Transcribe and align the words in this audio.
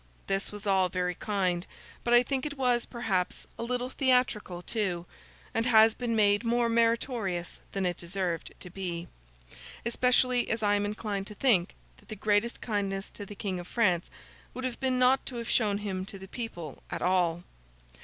This 0.25 0.51
was 0.51 0.65
all 0.65 0.89
very 0.89 1.13
kind, 1.13 1.67
but 2.03 2.11
I 2.11 2.23
think 2.23 2.43
it 2.43 2.57
was, 2.57 2.87
perhaps, 2.87 3.45
a 3.59 3.63
little 3.63 3.89
theatrical 3.91 4.63
too, 4.63 5.05
and 5.53 5.67
has 5.67 5.93
been 5.93 6.15
made 6.15 6.43
more 6.43 6.69
meritorious 6.69 7.61
than 7.71 7.85
it 7.85 7.97
deserved 7.97 8.51
to 8.61 8.71
be; 8.71 9.07
especially 9.85 10.49
as 10.49 10.63
I 10.63 10.73
am 10.73 10.85
inclined 10.85 11.27
to 11.27 11.35
think 11.35 11.75
that 11.97 12.07
the 12.09 12.15
greatest 12.15 12.61
kindness 12.61 13.11
to 13.11 13.27
the 13.27 13.35
King 13.35 13.59
of 13.59 13.67
France 13.67 14.09
would 14.55 14.63
have 14.63 14.79
been 14.79 14.97
not 14.97 15.23
to 15.27 15.35
have 15.35 15.47
shown 15.47 15.77
him 15.77 16.03
to 16.05 16.17
the 16.17 16.27
people 16.27 16.81
at 16.89 17.03
all. 17.03 17.43